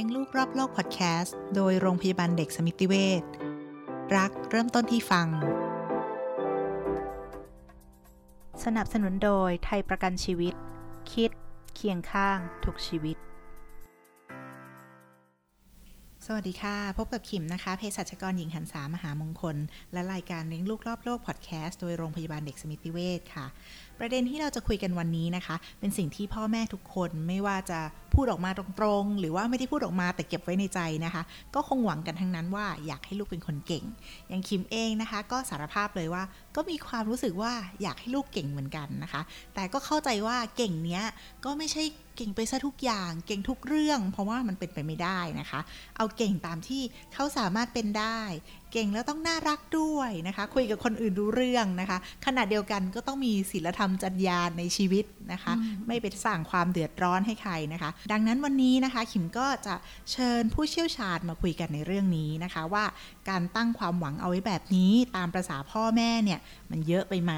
[0.00, 3.22] ลี้ยงลูกรอบโลกพอดแคสต์โดยโรงพยาบาลเด็กสมิติเวช
[4.16, 5.26] รักเริ่มต้นที่ฟัง
[8.64, 10.54] สนับสนุนโดยไทยประกันชีวิต
[11.12, 11.30] คิด
[11.74, 13.16] เคียงข้างทุกชีวิต
[16.32, 19.56] สวัสดีค่ะ พบกับขิมนะคะเภสัชกรหญิงหันษามหามงคล
[19.92, 23.46] และรายการเลี้ยงลูกรอบโลกพอดแคสต์โดยโรงพยาบาลเด็กสมิติเวชค่ะ
[23.98, 27.80] ประเด็นที่เราจะคุยกันวันนี้นะคะ เป็นสิ่งที่พ่อแม่ทุกคนไม่ว่าจะ
[28.14, 31.22] พูดออกมาตรงๆ หรือว่าไม่ได้พูดออกมาแต่เก็บไว้ในใจนะคะ
[31.54, 33.84] ก็คงหวังกันทั้งนั้นว่าอยากให้ลูกเป็นคนเก่ง
[34.28, 36.22] อย่างคิมเองนะคะ ก็สารภาพเลยว่า
[36.56, 39.22] ก็มีความรู้สึกว่าอยากให้ลูกเก่งเหมือนกันนะคะ
[39.54, 41.02] แต่ก็เข้าใจว่าเก่งเนี้ย
[41.44, 41.82] ก็ไม่ใช่
[42.20, 45.60] เก่งไปซะทุกอย่าง เก่งทุกเรื่อง เพราะว่ามันเป็นไปไม่ได้นะคะ
[45.96, 46.82] เอาเก่งตามที่
[47.14, 48.20] เขาสามารถเป็นได้
[48.72, 55.52] เก่งแล้วต้องน่ารักด้วยนะคะ คุยกับคนอื่นรู้เรื่องนะคะ ขณะเดียวกันก็ต้องมีศีลธรรมจรรยาในชีวิตนะคะ
[55.86, 59.74] ไม่ไปสร้างความเดือดร้อนให้ใครนะคะ ดังนั้นวันนี้นะคะ ขิมก็จะ
[60.12, 62.84] เชิญผู้เชี่ยวชาญมาคุยกันในเรื่องนี้นะคะว่า
[63.30, 67.32] การตั้งความหวังเอาไว้แบบนี้ตามประษาพ่อแม่เนี่ยมันเยอะไปไหม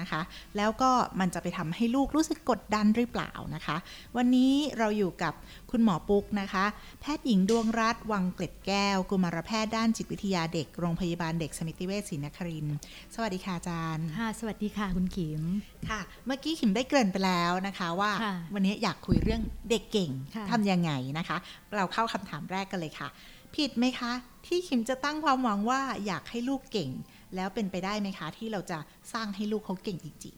[0.00, 0.20] นะคะ
[0.56, 3.76] แล้วก็มันจะไปทำให้ลูกรู้สึกกดดันหรือเปล่านะคะ
[4.16, 5.34] วันนี้เราอยู่กับ
[5.70, 6.64] คุณหมอปุ๊กนะคะ
[7.00, 12.76] แพทย์หญิงดวงรัตน์วังเกล็ดแก้ว กุมารแพทย์ด้านจิตวิทยาเด็ก โรงพยาบาลเด็กสมิติเวชศรีนครินทร์
[13.14, 15.42] สวัสดีค่ะอาจารย์ ค่ะ สวัสดีค่ะคุณขิม
[15.88, 21.36] ค่ะ เมื่อกี้ขิมได้เกริ่นไปแล้วนะคะว่าค่ะวันนี้อยากคุยเรื่องเด็กเก่งค่ะทำยังไงนะคะ
[21.74, 23.08] เราเข้าคำถามแรกกันเลยค่ะ
[23.56, 24.12] ผิดไหมคะ
[24.46, 26.90] ที่ขิมจะตั้งความหวังว่าอยากให้ลูกเก่ง
[27.34, 28.78] แล้วเป็นไปได้ไหมคะ ที่เราจะ
[29.12, 30.36] สร้างให้ลูกเขาเก่งจริง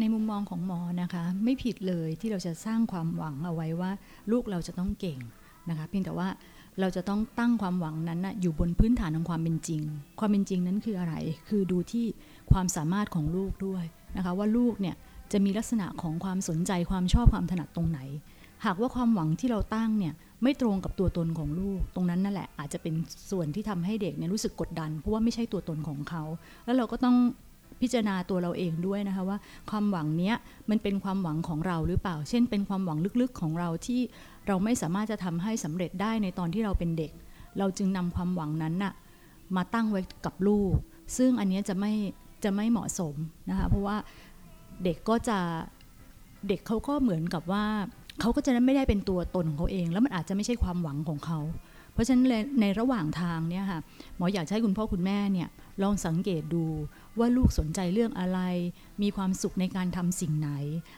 [0.00, 3.90] ในมุมมองของหมอนะคะ ไม่ผิดเลยที่เราจะสร้างความหวังเอาไว้ว่า
[4.30, 5.18] ลูกเราจะต้องเก่ง
[5.68, 6.28] นะคะเพียงแต่ว่า
[6.80, 9.82] เราจะต้องตั้งความหวังนั้นนะอยู่บนพื้นฐานของความเป็นจริง
[10.18, 11.14] ความเป็นจริงนั้นคืออะไร
[11.48, 12.06] คือดูที่
[12.52, 13.84] ความสามารถของลูกด้วย
[14.16, 14.96] นะคะว่าลูกเนี่ย
[15.32, 18.00] จะมีลักษณะของความสนใจความชอบความถนัดตรงไหน
[18.64, 22.94] หากว่าความหวังที่เราตั้งเนี่ยไม่ตรงกับตัวตนของลูก ตรงนั้นนั่นแหละอาจจะเป็น
[23.30, 26.22] ส่วนที่ทำให้เด็กเนี่ยรู้สึกกดดัน เพราะว่าไม่ใช่ตัวตนของเขา
[26.64, 27.16] แล้วเราก็ต้อง
[27.80, 29.38] พิจารณาตัวเราเองด้วยนะคะว่า
[29.70, 30.34] ความหวังเนี้ย
[30.70, 34.00] มันเป็นความหวังของเราหรือเปล่า เช่น เป็นความหวังลึกๆของเราที่
[34.46, 37.12] เราไม่สามารถจะทำให้สำเร็จได้ในตอนที่เราเป็นเด็ก
[37.58, 38.92] เราจึงนำความหวังนั้นน่ะ
[39.56, 40.72] มาตั้งไว้กับลูก
[41.16, 41.92] ซึ่งอันนี้จะไม่
[42.44, 43.14] จะไม่เหมาะสม
[43.50, 43.96] นะคะเพราะว่า
[44.84, 45.38] เด็กก็จะ
[46.48, 47.64] เด็กเขาก็เหมือนกับว่า
[48.20, 51.38] เขาก็จะไม่ได้เป็นตัวตนของเขาเอง แล้วมันอาจจะไม่ใช่ความหวังของเขา
[51.92, 52.24] เพราะฉะนั้น
[52.60, 53.80] ในระหว่างทางเนี่ยค่ะ
[54.16, 55.48] หมออยากให้คุณพ่อคุณแม่เนี่ย
[55.82, 56.64] ลองสังเกตดู
[57.18, 58.40] ว่าลูกสนใจเรื่องอะไร
[59.02, 60.50] มีความสุขในการทำสิ่งไหน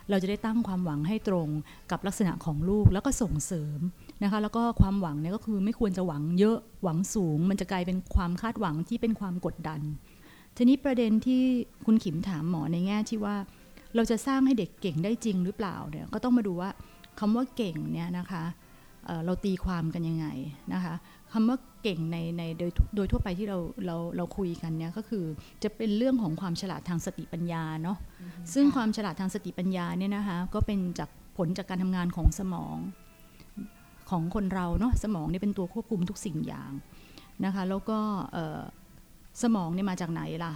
[0.09, 1.49] เราจะได้ตั้งความหวังให้ตรง
[1.91, 3.79] กับลักษณะของลูกแล้วก็ส่งเสริม
[4.23, 9.81] นะคะ แล้วก็ความหวังเนี่ยก็คือไม่ควรจะหวังเยอะหวังสูง มันจะกลายเป็นความคาดหวังที่เป็นความกดดัน
[10.57, 11.43] ทีนี้ประเด็นที่
[11.87, 13.37] คุณขิมถามหมอในแง่ที่ว่า
[13.95, 16.71] เราจะสร้างให้เด็กเก่งได้จริงหรือเปล่าเนี่ยก็ต้องมาดูว่า
[17.19, 18.45] คำว่าเก่งเนี่ยนะคะ
[19.07, 20.27] เเราตีความกันยังไง
[20.73, 20.95] นะคะ
[21.33, 25.25] คำว่า เก่งในในโดยโดยทั่วไปที่เราเราเราคุยกันเนี่ยก็คือ
[25.63, 27.99] จะเป็นเรื่องของความฉลาดทางสติปัญญาเนาะ
[28.55, 32.77] ซึ่งความฉลาดทางสติปัญญาเนี่ยนะคะก็เป็นจากผลจากการทำงานของสมอง
[34.11, 36.73] ของคนเราเนาะสมองเนี่ยเป็นตัวควบคุมทุกสิ่งอย่าง
[37.45, 37.99] นะคะแล้วก็
[38.33, 38.61] เอ่อ
[39.43, 40.53] สมองเนี่ยมาจากไหนล่ะ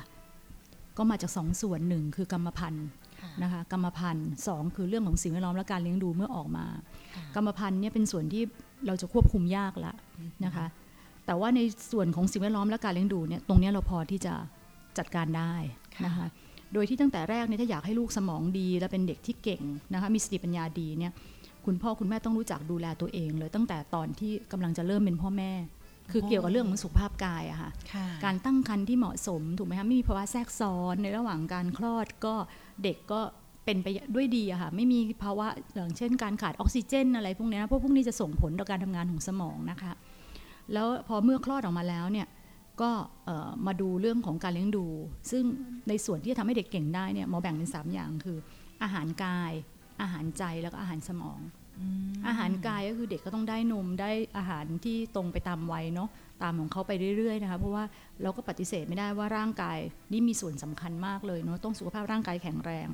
[0.98, 6.66] ก็มาจากสองส่วนหนึ่งคือกรรมพันธุ์ๆค่ะนะคะกรรมพันธุ์สองคือเรื่องของสิ่งแวดล้อมและการเลี้ยงดูเมื่อออกมา
[7.34, 8.42] กรรมพันธุ์เนี่ยเป็นส่วนที่
[8.86, 9.92] เราจะควบคุมยากละ
[10.44, 10.66] นะคะ
[11.26, 11.60] แต่ว่าใน
[11.92, 14.34] ส่วนของสิ่งแวดล้อมและการเลี้ยงดูเนี่ยตรงเนี้ยเราพอที่จะ
[14.98, 15.54] จัดการได้
[16.06, 16.26] นะคะ
[16.72, 19.62] โดยที่ตั้งแต่แรกเนี่ยถ้าอยากให้ลูกสมองดี และเป็นเด็กที่เก่ง
[19.92, 21.12] นะคะมีสติปัญญาดีเนี่ย
[21.66, 25.52] คุณพ่อคุณแม่ต้องรู้จักดูแลตัวเองเลยตั้งแต่ตอนที่กำลังจะเริ่มเป็นพ่อแม่
[26.12, 32.34] คือเกี่ยวกับเรื่องของสุขภาพกายอะค่ะค่ะการตั้งครรภ์ที่เหมาะสมถูกไหมคะไม่มีภาวะแทรกซ้อนในระหว่างการคลอดก็
[32.82, 33.20] เด็กก็
[33.64, 39.92] เป็นไปด้วยดีอะค่ะไม่มีภาวะอย่างเช่น การขาดออกซิเจนอะไรพวกเนี้ยนะพวกพวกนี้จะส่งผลต่อการทำงานของสมองนะคะ
[40.72, 42.28] แล้วพอเมื่อคลอดออกมาแล้วเนี่ย
[42.80, 42.90] ก็
[43.24, 44.86] เอ่อมาดูเรื่องของการเลี้ยงดู
[45.30, 45.44] ซึ่ง
[45.88, 48.38] ในส่วนที่จะทำให้เด็กเก่งได้เนี่ยหมอแบ่งเป็น 3 อย่างคือ
[48.82, 49.52] อาหารกาย
[50.02, 51.40] อาหารใจแล้วก็อาหารสมอง
[52.28, 56.08] อาหารกายก็คือเด็กก็ต้องได้นมได้อาหารที่ตรงไปตามวัยเนาะ
[56.42, 57.84] ตามของเขาไปเรื่อยๆนะคะเพราะว่า
[58.22, 59.78] เราก็ปฏิเสธไม่ได้ว่าร่างกาย
[60.12, 62.86] นี่มีส่วนสำคัญมากเลยเนาะต้องสุขภาพร่างกายแข็งแรง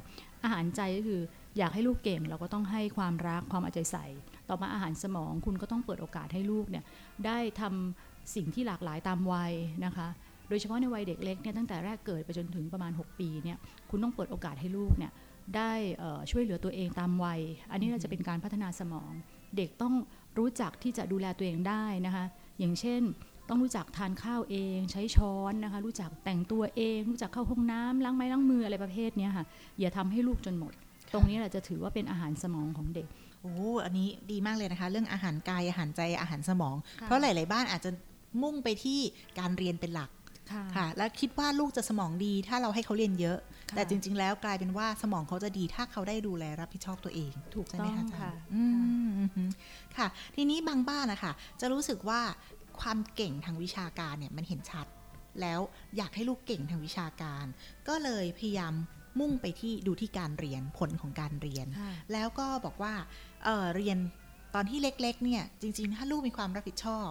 [0.44, 1.20] อาหารใจก็คือ
[1.58, 4.06] อยากให้ลูกเก่งเราก็ต้องให้ความรักความเอาใจใส่
[4.50, 6.84] ต่อมาอาหารสมองคุณก็ต้องเปิดโอกาสให้ลูกเนี่ย
[7.26, 9.52] ได้ทำสิ่งที่หลากหลายตามวัย
[9.84, 10.08] นะคะ
[10.48, 13.58] โดยเฉพาะในวัยเด็กเล็กเนี่ยตั้งแต่แรกเกิดไปจนถึงประมาณ 6 ปีเนี่ย
[13.90, 15.12] คุณต้องเปิดโอกาสให้ลูกเนี่ย
[15.56, 15.72] ได้
[16.30, 19.10] ช่วยเหลือตัวเองตามวัย อันนี้จะเป็นการพัฒนาสมอง
[19.56, 19.94] เด็กต้อง
[20.38, 22.24] รู้จักที่จะดูแลตัวเองได้นะคะ
[22.58, 23.02] อย่างเช่น
[23.48, 29.44] ต้องรู้จักทานข้าวเอง ใช้ช้อนนะคะ รู้จักแต่งตัวเอง รู้จักเข้าห้องน้ำล้างไม้ล้างมืออะไรประเภทนี้ค่ะ
[29.80, 30.72] อย่าทำให้ลูกจนหมด
[31.12, 33.06] ตรงนี้แหละจะถือว่าเป็นอาหารสมองของเด็ก
[33.42, 33.54] โอ้
[33.84, 37.90] อันนี้ดีมากเลยนะคะ เรื่องอาหารกายอาหารใจอาหารสมองค่ะเพราะหลาย ๆ บ้านอาจจะ
[38.42, 39.00] มุ่งไปที่
[39.38, 40.10] การเรียนเป็นหลัก
[40.52, 43.38] ค่ะค่ะและคิดว่าลูกจะสมองดีถ้าเราให้เขาเรียนเยอะ
[43.70, 48.64] ค่ะแต่จริง ๆ แล้วกลายเป็นว่าสมองเขาจะดีถ้าเขาได้ดูแลรับผิดชอบตัวเอง ถูกใช่ไหต้มองคะอาจารค่ะย์อื
[49.06, 49.50] มอืมอืม
[49.96, 52.20] ค่ะ ทีนี้บางบ้านนะคะจะรู้สึกว่า
[52.80, 54.86] ความเก่งทางวิชาการเนี่ยมันเห็นชัด
[55.40, 55.60] แล้ว
[55.96, 57.44] อยากให้ลูกเก่งทางวิชาการ
[57.88, 58.74] ก็เลยพยายาม
[59.18, 62.94] มุ่งไปที่ดูที่การเรียนผลของการเรียนค่ะแล้วก็บอกว่า
[63.44, 63.98] เอ่อเรียน
[64.54, 67.10] ตอนที่เล็กๆเนี่ยจริง ๆ ถ้าลูกมีความรับผิดชอบ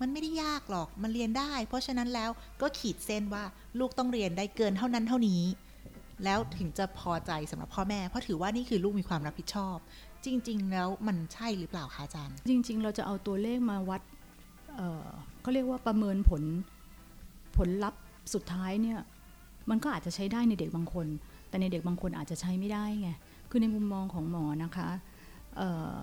[0.00, 2.30] มันไม่ได้ยากหรอกมันเรียนได้ เพราะฉะนั้นแล้ว
[2.62, 3.44] ก็ขีดเส้นว่า
[3.78, 5.42] ลูกต้องเรียนได้เกินเท่านั้นเท่านี้
[6.24, 9.76] แล้วถึงจะพอใจสำหรับพ่อแม่ เพราะถือว่านี่คือลูกมีความรับผิดชอบ
[10.24, 14.02] จริง ๆ แล้วมันใช่หรือเปล่าคะอาจารย์ จริง ๆ เราจะเอาตัวเลขมาวัด
[14.76, 15.06] เอ่อ
[15.40, 16.42] เขาเรียกว่าประเมินผล
[17.56, 18.00] ผลลัพธ์
[18.34, 18.98] สุดท้ายเนี่ย
[19.70, 21.06] มันก็อาจจะใช้ได้ในเด็กบางคน
[21.48, 23.10] แต่ในเด็กบางคนอาจจะใช้ไม่ได้ไง
[23.50, 24.88] คือในมุมมองของหมอนะคะ
[25.56, 25.94] เอ่อ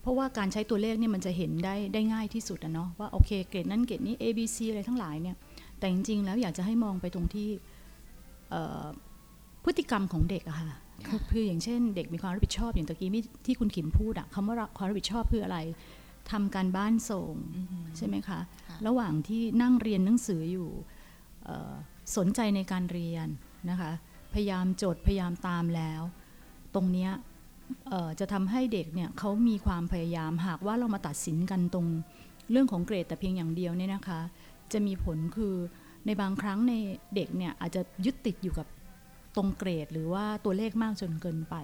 [0.00, 5.36] เพราะว่าการใช้ตัวเลขเนี่ยมันจะเห็นได้ได้ง่ายที่สุดอะเนาะว่าโอเคเกรดนั้นเกรดนี้ A B C อะไรทั้งหลายเนี่ย
[5.78, 7.48] แต่จริงๆแล้วอยากจะให้มองไปตรงที่
[8.50, 8.84] เอ่อ
[9.64, 13.10] พฤติกรรมของเด็กอะค่ะคือคืออย่างเช่น เด็กมีความรับผิดชอบอย่างตะกี้
[13.46, 15.58] ที่คุณขิมพูดอะคำว่าความรับผิดชอบคืออะไร
[16.30, 17.34] ทำการบ้านส่ง
[17.96, 20.68] ใช่ไหมคะค่ะระหว่างที่นั่งเรียนหนังสืออยู่
[21.44, 21.72] เอ่อ
[22.16, 23.28] สนใจในการเรียน
[23.70, 23.92] นะคะ
[24.36, 26.02] พยายามจดพยายามตามแล้ว
[26.74, 27.10] ตรงเนี้ย
[28.20, 31.86] จะทำให้เด็กเนี่ยเขามีความพยายามหากว่าเรามาตัดสินกันตรง
[32.50, 34.20] เรื่องของเกรดแต่เพียงอย่างเดียวเนี่ยนะคะ
[34.72, 35.54] จะมีผลคือ
[36.06, 36.74] ในบางครั้งใน
[37.14, 38.66] เด็กเนี่ยอาจจะยึดติดอยู่กับ
[39.36, 41.54] ตรงเกรดหรือว่าตัวเลขมากจนเกินไป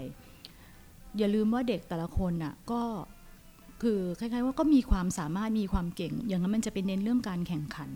[1.19, 2.83] อย่าลืมว่าเด็กแต่ละคนน่ะก็
[3.83, 7.91] คือคล้ายๆว่าก็มีความสามารถมีความเก่ง อย่างนั้นมันจะเป็นเน้นเรื่องการแข่งขัน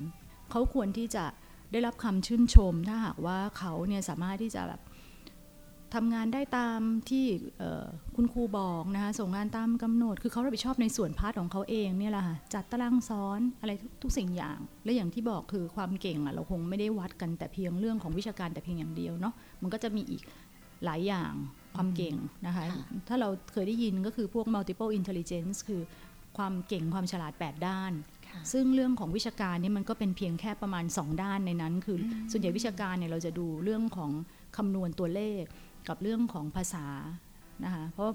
[0.51, 1.25] เขาควรที่จะ
[1.73, 4.83] ได้รับคำชื่นชม ถ้าหากว่าเขาเนี่ยสามารถที่จะแบบ
[5.95, 6.81] ทำงานได้ตาม
[7.11, 7.25] ที่
[7.59, 7.87] เอ่อ
[8.17, 20.23] คุณครูบอกนะคะส่งงานตามกำหนด คือเขารับผิดชอบในส่วนพาร์ทของเขาเองเนี่ยแหละค่ะจัดตารางสอนอะไรทุกทุกสิ่งอย่าง และอย่างที่บอกคือความเก่งอะเราคงไม่ได้วัดกันแต่เพียงเรื่องของวิชาการแต่เพียงอย่างเดียวเนาะมันก็จะมีอีก
[20.85, 21.33] หลายอย่าง
[21.77, 22.17] ความเก่ง
[22.47, 25.83] นะคะค่ะถ้าเราเคยได้ยินก็คือพวก multiple intelligence คือ
[26.37, 28.16] ความเก่งความฉลาด 8 ด้านค่ะ
[28.53, 34.11] ซึ่งเรื่องของวิชาการนี่มันก็เป็นเพียงแค่ประมาณ 2 ด้านในนั้น คืออส่วนใหญ่วิชาการเนี่ยเราจะดูเรื่องของ
[34.57, 35.43] คำนวณตัวเลข
[35.89, 36.87] กับเรื่องของภาษา
[37.65, 38.09] นะคะเพราะ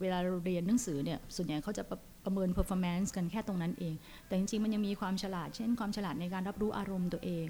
[0.00, 3.94] เวลาเราเรียนหนังสือเนี่ยส่วนใหญ่เขาจะประประเมิน performance กันแค่ตรงนั้นเอง
[4.26, 7.46] แต่จริงๆ มันยังมีความฉลาด เช่น ความฉลาดในการรับรู้อารมณ์ตัวเอง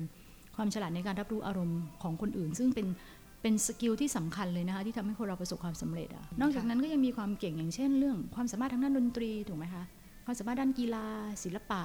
[0.56, 2.86] ความฉลาดในการรับรู้อารมณ์ของคนอื่น ซึ่งเป็น
[3.42, 9.82] เป็นสกิลที่สำคัญเลยนะคะที่ทำให้คนเราประสบความสำเร็จอะนอกจากนั้นก็ยังมีความเก่งอย่างเช่น เรื่องความสามารถทางด้านดนตรีถูกไหมคะ
[10.26, 11.06] ความสามารถด้านกีฬา
[11.44, 11.82] ศิลปะ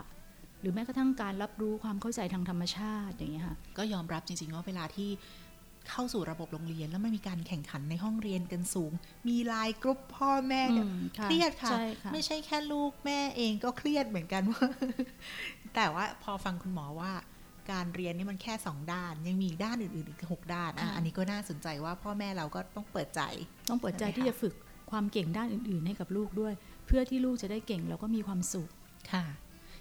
[0.62, 5.10] หรือแม้กระทั่งการรับรู้ความเข้าใจทางธรรมชาติอย่างเงี้ยค่ะก็ยอมรับจริงๆว่าเวลาที่
[5.90, 8.92] เข้าสู่ระบบโรงเรียนแล้วมันมีการแข่งขันในห้องเรียนกันสูง
[9.28, 14.68] มีไลน์กรุ๊ปพ่อแม่กันอืมค่ะเครียดค่ะใช่ค่ะ ไม่ใช่แค่ลูกแม่เองก็เครียดเหมือนกันว่า
[15.76, 17.12] แต่ว่าพอฟังคุณหมอว่า
[17.72, 23.22] การเรียนนี่มันแค่สองด้าน ยังมีอีกด้านอื่นๆอีกหกด้านอะค่ะอันนี้ก็น่าสนใจว่าพ่อแม่เราก็ต้องเปิดใจ
[23.70, 24.54] ต้องเปิดใจใช่ไหมคะที่จะฝึก
[24.92, 26.54] ความเก่งด้านอื่น ๆ ให้กับลูกด้วย
[26.88, 28.70] เพื่อที่ลูกจะได้เก่งแล้วก็มีความสุข
[29.12, 29.24] ค่ะ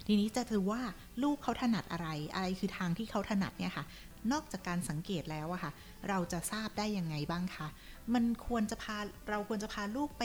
[0.07, 0.81] ทีนี้จะถือว่า
[1.23, 3.85] ลูกเขาถนัดอะไร อะไรคือทางที่เขาถนัดเนี่ยค่ะ
[4.31, 5.71] นอกจากการสังเกตแล้วอะค่ะ
[6.09, 7.67] เราจะทราบได้ยังไงบ้างคะ
[8.13, 8.97] มันควรจะพา
[9.29, 10.23] เราควรจะพาลูกไป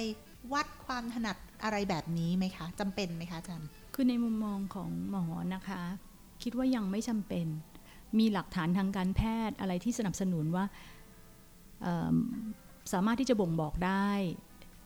[0.53, 5.25] วัดความถนัดอะไรแบบนี้ไหมคะจำเป็นไหมคะอาจารย์ คือในมุมมองของหมอ
[5.55, 5.81] นะคะ
[6.43, 7.47] คิดว่ายังไม่จำเป็น
[8.19, 10.65] มีหลักฐานทางการแพทย์อะไรที่สนับสนุนว่า
[12.93, 14.11] สามารถที่จะบ่งบอกได้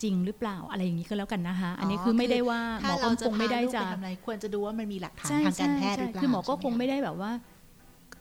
[0.02, 7.30] จริงหรือเปล่าอะไรอย่างนี้ก็แล้วกันนะคะอันนี้อ๋อคือไม่ได้ว่าหมถ้าอเราก็จะคงไม่พาได้ลูกจะไปทำอะไรควรจะดูว่ามันมีหลักฐานใช่ทางการใช่แพทย์หใช่รือเปล่าคือหมอก็ใช่คงไหะไม่ได้แบบว่า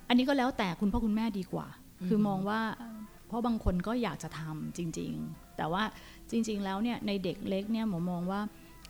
[0.07, 1.67] อันนี้ก็แล้วแต่คุณพ่อคุณแม่ดีกว่า
[2.01, 2.59] อืมคือมองว่า
[3.27, 5.83] เพราะบางคนก็อยากจะทำจริง ๆ แต่ว่า
[6.31, 8.41] จริง ๆ แล้วเนี่ยในเด็กเล็กเนี่ยหมอมองว่า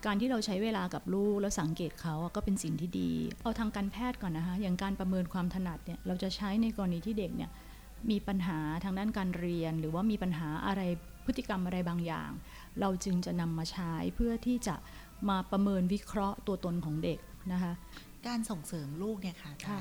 [0.06, 3.12] การที่เราใช้เวลากับลูกแล้วสังเกตเขาอะก็เป็นสิ่งที่ดี
[3.42, 7.50] เอาทางการแพทย์ก่อนนะคะอย่างการประเมินความถนัดเนี่ยเราจะใช้ในกรณีที่เด็กเนี่ย
[8.12, 10.82] มีปัญหาทางด้านการเรียน หรือว่ามีปัญหาอะไร
[11.26, 12.32] พฤติกรรมอะไรบางอย่าง
[12.80, 14.76] เราจึงจะนำมาใช้เพื่อที่จะ
[15.30, 17.20] มาประเมินวิเคราะห์ตัวตนของเด็ก
[17.52, 17.74] นะคะ
[18.28, 19.80] การส่งเสริมลูกเนี่ยค่ะอาจารย์ค่ะ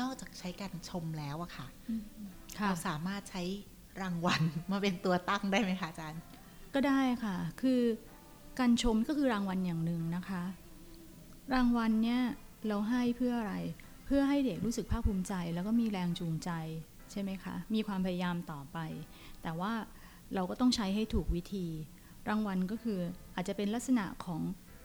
[0.00, 1.66] นอกจากใช้การชมแล้วอะค่ะ
[2.58, 3.42] ค่ะเราสามารถใช้
[4.02, 6.20] รางวัลมาเป็นตัวตั้งได้ไหมคะอาจารย์
[6.74, 7.80] ก็ได้ค่ะ คือ
[8.58, 10.42] การชมก็คือรางวัลอย่างหนึ่งนะคะ
[11.54, 12.20] รางวัลเนี่ย
[12.66, 13.54] เราให้เพื่ออะไร
[14.06, 16.50] เพื่อให้เด็กรู้สึกภาคภูมิใจ แล้วก็มีแรงจูงใจ
[17.10, 18.78] ใช่ไหมคะ มีความพยายามต่อไป
[19.42, 19.72] แต่ว่า
[20.34, 21.66] เราก็ต้องใช้ให้ถูกวิธี
[22.28, 22.98] รางวัลก็คือ
[23.34, 24.40] อาจจะเป็นลักษณะของ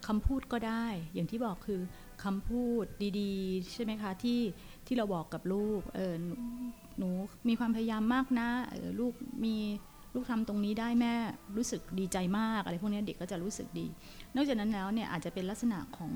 [0.07, 1.81] คำพูดก็ได้ อย่างที่บอกคือ
[2.23, 2.83] คำพูด
[3.19, 4.41] ดีๆ ใช่ไหมคะ ที่
[4.87, 6.35] ที่เราบอกกับลูกเออหนู
[6.97, 7.09] หนู
[7.47, 9.13] มีความพยายามมากนะออลูก
[9.45, 9.55] มี
[10.15, 11.13] ลูกทำตรงนี้ได้แม่
[11.57, 13.87] รู้สึกดีใจมากอะไรพวกนี้เด็กก็จะรู้สึกดี
[14.35, 16.11] นอกจากนั้นแล้วเนี่ยอาจจะเป็นลักษณะของ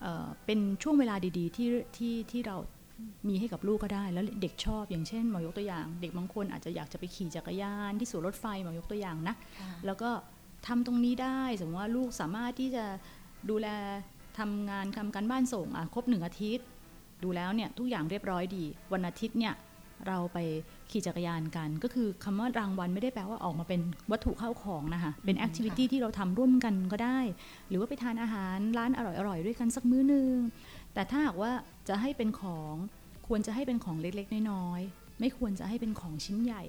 [0.00, 2.56] เออเป็นช่วงเวลาดีๆที่ที่ที่เรา
[3.28, 10.10] มีให้กับลูกก็ได้ แล้วเด็กชอบอย่างเช่นหมอยกตัวอย่าง เด็กบางคนอาจจะอยากจะไปขี่จักรยานที่สวนรถไฟหมอยกตัวอย่างนะค่ะแล้วก็
[10.66, 12.84] ทำตรงนี้ได้สมมติว่าลูกสามารถที่จะ
[13.50, 13.68] ดูแล
[14.38, 16.66] ทำงานทำการบ้านส่งอะครบหนึ่งอาทิตย์
[17.22, 19.54] ดูแล้วเนี่ยทุกอย่างเรียบร้อยดี วันอาทิตย์เนี่ย
[20.08, 20.38] เราไป
[20.90, 27.18] ขี่จักรยานกัน ก็คือคำว่ารางวัลไม่ได้แปลว่าออกมาเป็นวัตถุเข้าของนะคะเป็นแอคทิวิตี้ที่เราทำร่วมกันก็ได้
[27.68, 30.32] หรือว่าไปทานอาหารร้านอร่อยๆ ด้วยกันสักมื้อหนึง
[30.96, 31.52] แต่ถ้าหากว่า
[31.88, 32.74] จะให้เป็นของ
[33.28, 36.62] ควรจะให้เป็นของเล็กๆ น้อยๆ ไม่ควรจะให้เป็นของชิ้นใหญ่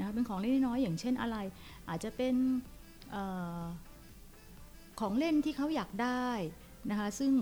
[0.00, 1.36] นะเป็นของเล็กๆน้อยๆอย่างเช่นอะไร
[1.88, 2.34] อาจจะเป็น
[3.14, 3.16] อ
[3.60, 3.62] อ
[5.00, 6.28] ของเล่นที่เขาอยากได้
[6.90, 7.32] นะคะซึ่ง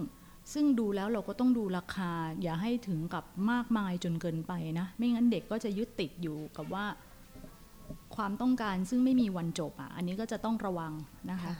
[0.52, 2.12] ซึ่งดูแล้วเราก็ต้องดูราคา
[2.42, 6.86] อย่าให้ถึงกับมากมายจนเกินไปนะไม่งั้นเด็กก็จะยึดติดอยู่กับว่า
[8.16, 10.92] ความต้องการซึ่งไม่มีวันจบอะ อันนี้ก็จะต้องระวัง
[11.30, 11.52] นะคะ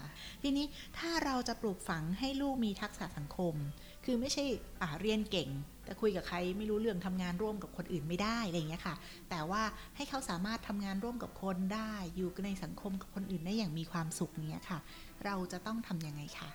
[0.42, 0.66] ทีนี้
[0.98, 3.54] ถ้าเราจะปลูกฝังให้ลูกมีทักษะสังคม
[4.04, 4.44] คือไม่ใช่
[4.82, 5.48] อ่าเรียนเก่ง
[5.84, 8.94] แต่คุยกับใครไม่รู้เรื่องทำงานร่วมกับคนอื่นไม่ได้อะไรอย่างเงี้ยค่ะ
[9.30, 9.62] แต่ว่า
[9.96, 14.78] ให้เขาสามารถทำงานร่วมกับคนได้อยู่ในสังคมกับคนอื่นได้อย่างมีความสุขเนี้ยค่ะ
[15.24, 16.50] เราจะต้องทำยังไงคะ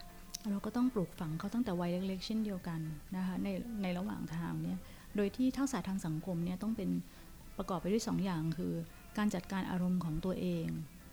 [0.49, 2.81] เราก็ต้องปลูกฝังเขาตั้งแต่วัยเล็กๆเช่นเดียวกัน
[3.15, 3.47] นะคะใน
[3.81, 4.79] ในระหว่างทางเนี่ย
[5.15, 6.89] โดยที่ทักษะทางสังคมเนี่ยต้องเป็น
[7.57, 8.73] ประกอบไปด้วยสองอย่างคือ
[9.17, 10.67] การจัดการอารมณ์ของตัวเอง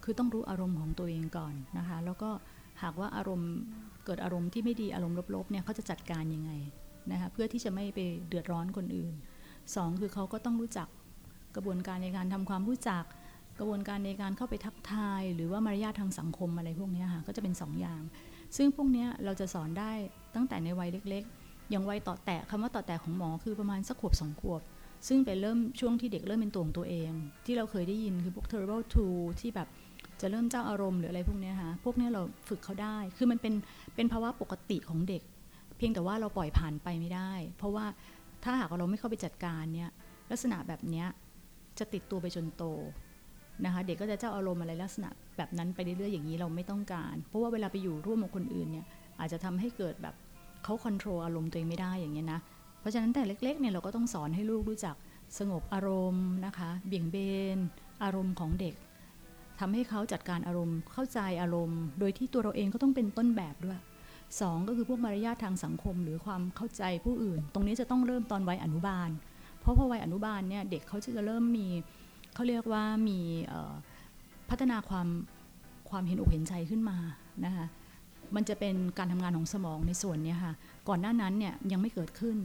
[0.04, 2.30] คือต้องรู้อารมณ์ของตัวเองก่อนนะคะ แล้วก็
[2.82, 3.52] หากว่าอารมณ์
[4.04, 6.50] เกิดอารมณ์ที่ไม่ดีอารมณ์ลบๆเนี่ยเขาจะจัดการยังไง
[7.10, 9.14] นะคะเพื่อที่จะไม่ไปเดือดร้อนคนอื่น
[9.74, 10.88] สองคือเขาก็ต้องรู้จัก
[11.56, 13.04] กระบวนการในการทำความรู้จัก
[13.58, 18.02] กระบวนการในการเข้าไปทักทาย หรือว่ามารยาททางสังคมอะไรพวกนี้ค่ะก็จะเป็นสองอย่าง
[18.56, 19.92] ซึ่งพวกนี้เราจะสอนได้
[20.34, 24.62] ตั้งแต่ในวัยเล็กๆ อย่างวัยต่อแตะคำว่าต่อแตะของหมอคือประมาณสักขวบสองขวบ
[25.08, 27.10] ซึ่งเป็นเริ่มช่วงที่เด็กเริ่มเป็นตัวของตัวเอง
[27.46, 29.68] ที่เราเคยได้ยินคือพวก terrible two ที่แบบ
[30.20, 33.54] จะเริ่มเจ้าอารมณ์หรืออะไรพวกนี้ค่ะพวกนี้เราฝึกเขาได้ คือมันเป็น
[33.94, 35.22] เป็นภาวะปกติของเด็ก
[35.76, 37.86] เพียงแต่ว่าเราปล่อยผ่านไปไม่ได้ เพราะว่า
[38.44, 39.90] ถ้าหากเราไม่เข้าไปจัดการเนี่ย
[40.30, 41.06] ลักษณะแบบเนี้ย
[41.78, 42.64] จะติดตัวไปจนโต
[43.64, 48.86] นะคะเด็กก็จะเจ้าอารมณ์อะไรลักษณะแบบนั้นไปเรื่อยๆอย่างนี้เราไม่ต้องการ เพราะว่าเวลาไปอยู่ร่วมกับคนอื่นเนี่ย
[49.20, 50.14] อาจจะทำให้เกิดแบบ
[50.64, 52.40] เขาควบคุมอารมณ์ตัวเองไม่ได้อย่างเงี้ยนะ
[52.80, 54.96] เพราะฉะนั้นแต่เล็กๆเนี่ยเราก็ต้องสอนให้ลูกรู้จัก
[55.38, 57.16] สงบอารมณ์นะคะ เบี่ยงเบ
[57.56, 57.58] น
[58.02, 58.74] อารมณ์ของเด็ก
[59.60, 63.80] ทำให้เขาจัดการอารมณ์ เข้าใจอารมณ์ โดยที่ตัวเราเองก็ต้องเป็นต้นแบบด้วย
[64.40, 69.10] สองก็คือพวกมารยาททางสังคมหรือความเข้าใจผู้อื่น ตรงนี้จะต้องเริ่มตอนวัยอนุบาล
[69.60, 71.66] เพราะพอวัยอนุบาลเนี่ยเด็กเขาจะเริ่มมี
[72.34, 73.18] เขาเรียกว่ามี
[74.50, 75.08] พัฒนาความ
[75.90, 76.98] ความเห็นอกเห็นใจขึ้นมา
[77.44, 77.66] นะคะ
[78.34, 80.52] มันจะเป็นการทำงานของสมองในส่วนนี้ค่ะ
[80.88, 82.36] ก่อนหน้านั้นเนี่ยยังไม่เกิดขึ้น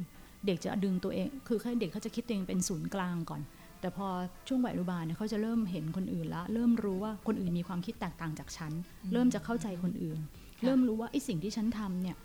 [0.46, 3.42] เด็กจะดึงตัวเอง คือแค่เด็กเขาจะคิดเองเป็นศูนย์กลางก่อน
[3.81, 4.07] แต่พอ
[4.48, 8.71] ช่วงวัยอนุบาลเนี่ยเขาจะเริ่มเห็นคนอื่นละ เริ่มรู้ว่าคนอื่นมีความคิดแตกต่างจากฉัน
[9.13, 10.19] เริ่มจะเข้าใจคนอื่น
[10.57, 12.17] ค่ะเริ่มรู้ว่าไอ้สิ่งที่ฉันทำเนี่ย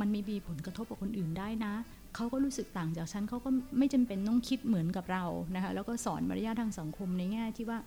[0.00, 1.74] มันมีมีผลกระทบกับคนอื่นได้นะ
[2.14, 7.78] เขาก็รู้สึกต่างจากฉันเขาก็ไม่จำเป็นต้องคิดเหมือนกับเรานะคะ แล้วก็สอนมารยาททางสังคมในแง่ที่ว่า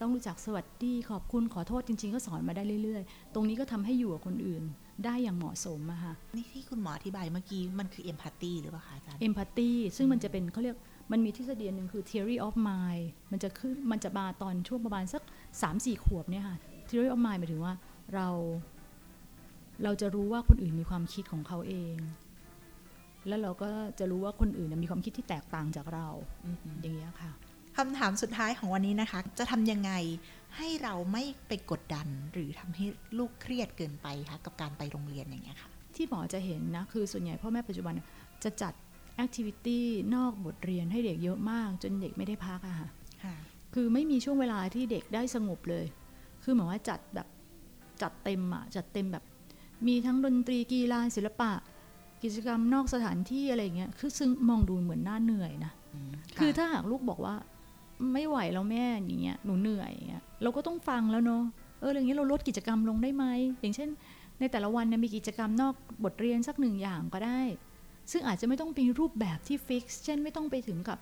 [0.00, 4.62] ต้องรู้จักสวัสดีขอบคุณขอโทษจริง ๆ ก็สอนมาได้เรื่อย ๆ ตรงนี้ก็ทำให้อยู่กับคนอื่น
[5.04, 10.76] ได้อย่างเหมาะสมอะค่ะนี่ที่คุณหมออธิบายเมื่อกี้ มันคือ empathy หรือเปล่าคะอาจารย์ empathy ซึ่งมันจะเป็นเขาเรียก
[11.12, 15.22] มันมีทฤษฎีอันหนึ่งคือ theory of mind มันจะขึ้นมันจะมาตอนช่วงประมาณสัก
[15.62, 16.56] 3-4 ขวบเนี่ยค่ะ
[16.88, 17.74] theory of mind หมายถึงว่า
[18.14, 18.28] เรา
[19.84, 21.96] เราจะรู้ว่าคนอื่นมีความคิดของเขาเอง
[23.28, 26.08] แล้วเราก็จะรู้ว่าคนอื่นเนยมีความคิดที่แตกต่างจากเรา
[26.46, 27.32] อือหืออย่างเงี้ยค่ะ
[27.80, 29.92] คำถามสุดท้ายของวันนี้นะคะ จะทำยังไง
[30.56, 32.84] ให้เราไม่ไปกดดันหรือทำให้
[33.18, 38.08] ลูกเครียดเกินไปคะกับการไปโรงเรียนอย่างเงี้ยค่ะ ที่หมอจะเห็นนะ คือส่วนใหญ่พ่อแม่ปัจจุบันเนี่ย
[38.44, 38.72] จะจัด
[39.16, 39.84] แอคทิวิตี้
[40.14, 42.88] นอกบทเรียนให้เด็กเยอะมาก จนเด็กไม่ได้พักอะค่ะ
[43.24, 43.34] ค่ะ
[43.74, 45.86] คือไม่มีช่วงเวลาที่เด็กได้สงบเลย
[46.42, 47.28] คือหมายว่าจัดแบบ
[48.02, 49.24] จัดเต็มอะจัดเต็มแบบ
[49.86, 51.52] มีทั้งดนตรีกีฬาศิลปะ
[52.22, 55.72] กิจกรรมนอกสถานที่อะไรอย่างเงี้ย คือซึ่งมองดูเหมือนน่าเหนื่อยนะ
[56.38, 57.34] คือถ้าหากลูกบอกว่า
[58.12, 61.42] ไม่ไหวแล้วแม่อย่างเงี้ยหนูเหนื่อยอย่างเงี้ยเราก็ต้องฟังแล้วเนาะ
[61.80, 63.24] เอออะไรอย่างเงี้ยเราลดกิจกรรมลงได้ไหม
[63.60, 63.88] อย่างเช่น
[64.40, 67.40] ในแต่ละวันเนี่ยมีกิจกรรมนอกบทเรียนสักหนึ่งอย่างก็ได้
[68.12, 70.98] ซึ่งอาจจะไม่ต้องเป็นรูปแบบที่ fix เช่นไม่ต้องไปถึงกับ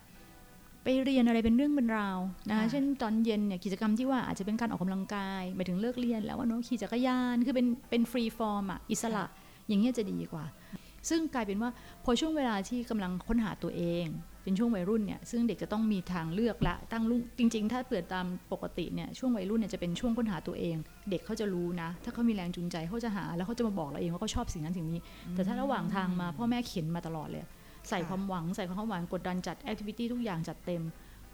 [0.85, 9.25] ไปเรียนอะไรเป็นเรื่องเป็นราวนะค่ะเช่นตอนเย็นเนี่ยกิจกรรมที่ว่าอาจจะเป็นการออกกำลังกายหมายถึงเลิกเรียนแล้วว่าเนอะขี่จักรยานคือเป็นเป็น free form อะอิสระ
[9.69, 10.45] อย่างเงี้ยจะดีกว่า
[11.09, 11.71] ซึ่งกลายเป็นว่า
[12.05, 14.07] พอช่วงเวลาที่กำลังค้นหาตัวเอง
[14.43, 20.77] เป็นช่วงวัยรุ่นเนี่ยซึ่งเด็กจะต้องมีทางเลือกละตั้งลูกจริง ๆ ถ้าเปิดตามปกติเนี่ยช่วงวัยรุ่นเนี่ยจะเป็นช่วงค้นหาตัวเอง
[21.11, 25.03] เด็กเขาจะรู้นะ ถ้าเขามีแรงจูงใจเขาจะหาแล้วเขาจะมาบอกเราเองว่าเขาชอบสิ่งนั้นสิ่งนี้
[25.35, 27.45] แต่ถ้าระหว่างทางมาพ่อแม่เขียนมาตลอดเลย
[27.89, 30.83] ใส่ความหวังใส่ความหวังกดดันจัดแอคทิวิตี้ทุกอย่างจัดเต็ม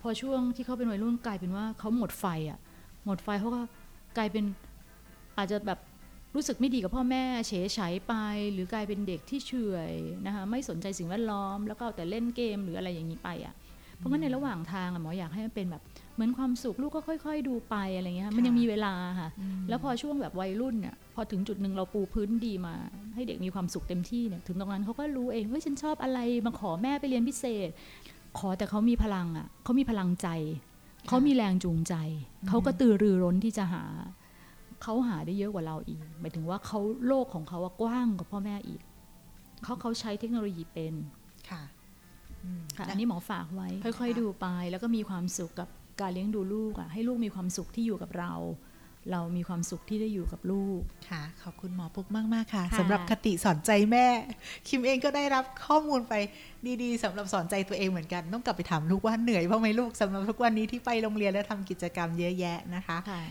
[0.03, 2.59] พอช่วงที่เขาเป็นวัยรุ่นกลายเป็นว่าเขาหมดไฟอะ่ะ
[3.07, 3.61] หมดไฟเขาก็
[4.17, 4.45] กลายเป็น
[5.39, 5.79] อาจจะแบบ
[6.35, 8.15] รู้สึกไม่ดีกับพ่อแม่เฉยฉไป
[8.53, 9.53] หรือกลายเป็นเด็กที่เฉ
[9.93, 9.95] ย
[10.27, 13.55] นะคะไม่สนใจสิ่งแวดล้อม แล้วก็เอาแต่เล่นเกมหรืออะไรอย่างนี้ไปอะ
[13.97, 15.83] เพราะงั้นในระหว่างทางอะหมออยากให้มันเป็นแบบ
[16.15, 19.29] เหมือนความสุขลูกก็ค่อย ๆ ดูไปอะไรเงี้ยมันยังมีเวลาค่ะ
[19.69, 22.75] แล้วพอช่วงแบบวัยรุ่นเนี่ยพอถึงจุดหนึ่งเราปูพื้นดีมา
[23.15, 27.69] ให้เด็กมีความสุขเต็มที่เนี่ยถึงตรงนั้นเขาก็รู้เองว่าฉันชอบอะไรมาขอแม่ไปเรียนพิเศษ
[28.39, 30.29] ขอแต่เขามีพลังอะเขามีพลังใจ
[31.09, 31.95] เขามีแรงจูงใจ
[32.49, 33.85] เขาก็ตือรือร้นที่จะหา
[34.85, 38.81] เขาหาได้เยอะกว่าเราอีก หมายถึงว่าเขาโลกของเขากว้างกว่าพ่อแม่อีก
[39.63, 40.95] เขาเขาใช้เทคโนโลยีเป็น
[41.51, 41.63] ค่ะ
[42.77, 45.69] ค่ะอันนี้หมอฝากไว้ ค่อย ๆ ดูไป แล้วก็มีความสุขกับ
[46.01, 48.33] การเลี้ยงดูลูกอะให้ลูกมีความสุขที่อยู่กับเรา
[49.13, 54.07] เรามีความสุขที่ได้อยู่กับลูกค่ะ ขอบคุณหมอปุ๊กมากมากค่ะค่ะสำหรับคติสอนใจแม่
[54.69, 56.15] คิมเองก็ได้รับข้อมูลไป
[56.83, 63.23] ดีๆสำหรับสอนใจตัวเองเหมือนกัน ต้องกลับไปถามลูกว่าเหนื่อยบ้างไหมลูกสำหรับทุกวันนี้ที่ไปโรงเรียนและทำกิจกรรมเยอะแยะนะคะค่ะ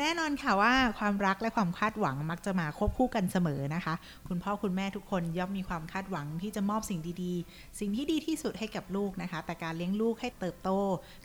[0.00, 3.94] แน่นอนค่ะว่าความรักและความคาดหวังมักจะมาควบคู่กันเสมอนะคะ
[4.28, 10.70] คุณพ่อคุณแม่ทุกคนย่อมมีความคาดหวังที่จะมอบสิ่งดีๆ สิ่งที่ดีที่สุดให้กับลูกนะคะ แต่การเลี้ยงลูกให้เติบโต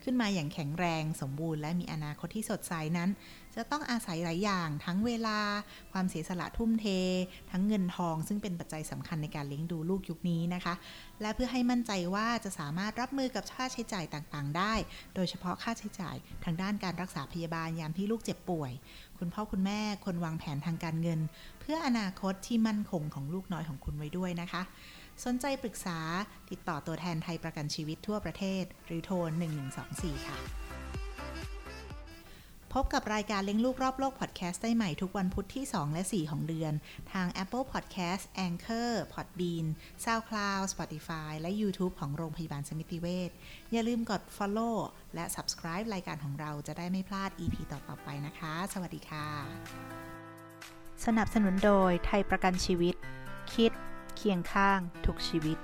[0.03, 3.09] ขึ้นมาอย่างแข็งแรง สมบูรณ์และมีอนาคตที่สดใสนั้น
[3.56, 5.39] จะต้องอาศัยหลายอย่างทั้งเวลา
[5.91, 6.86] ความเสียสละทุ่มเท
[7.51, 10.74] ทั้งเงินทอง ซึ่งเป็นปัจจัยสำคัญในการเลี้ยงดูลูกยุคนี้นะคะ
[11.22, 14.74] และเพื่อให้มั่นใจว่าจะสามารถรับมือกับค่าใช้จ่ายต่างๆ ได้
[15.15, 18.72] โดยเฉพาะค่าใช้จ่ายทางด้านการรักษาพยาบาลยามที่ลูกเจ็บป่วย
[19.20, 21.20] คุณพ่อคุณแม่ควรวางแผนทางการเงิน
[21.62, 24.62] เพื่ออนาคตที่มั่นคงของลูกน้อยของคุณไว้ด้วยนะคะ
[25.25, 26.00] สนใจปรึกษา
[26.50, 29.15] ติดต่อตัวแทนไทยประกันชีวิตทั่วประเทศ หรือโทร
[29.72, 30.68] 1124 ค่ะ
[32.73, 36.73] พบกับรายการเลี้ยงลูกรอบโลกพอดแคสต์ได้ใหม่ทุกวันพุธที่ 2 และ 4 ของเดือน
[37.11, 39.65] ทาง Apple Podcast Anchor Podbean
[40.03, 43.31] SoundCloud Spotify และ YouTube ของโรงพยาบาลสมิติเวช
[43.71, 44.77] อย่าลืมกด Follow
[45.15, 49.27] และ Subscribe รายการของเราจะได้ไม่พลาด EP ต่อๆไปนะคะ สวัสดีค่ะ
[51.05, 52.96] สนับสนุนโดยไทยประกันชีวิต
[53.53, 53.72] คิด
[54.15, 55.57] เคียงข้างทุกชีวิต